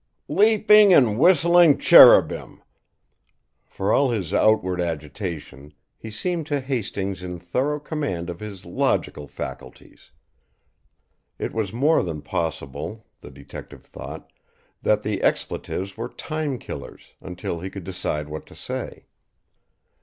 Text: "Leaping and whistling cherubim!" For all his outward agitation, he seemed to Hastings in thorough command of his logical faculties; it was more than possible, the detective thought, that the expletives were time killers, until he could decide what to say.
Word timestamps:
"Leaping 0.29 0.91
and 0.91 1.19
whistling 1.19 1.77
cherubim!" 1.77 2.63
For 3.67 3.93
all 3.93 4.09
his 4.09 4.33
outward 4.33 4.81
agitation, 4.81 5.75
he 5.95 6.09
seemed 6.09 6.47
to 6.47 6.59
Hastings 6.59 7.21
in 7.21 7.37
thorough 7.37 7.79
command 7.79 8.27
of 8.27 8.39
his 8.39 8.65
logical 8.65 9.27
faculties; 9.27 10.09
it 11.37 11.53
was 11.53 11.71
more 11.71 12.01
than 12.01 12.23
possible, 12.23 13.05
the 13.19 13.29
detective 13.29 13.85
thought, 13.85 14.31
that 14.81 15.03
the 15.03 15.21
expletives 15.21 15.95
were 15.97 16.09
time 16.09 16.57
killers, 16.57 17.13
until 17.21 17.59
he 17.59 17.69
could 17.69 17.83
decide 17.83 18.27
what 18.27 18.47
to 18.47 18.55
say. 18.55 19.05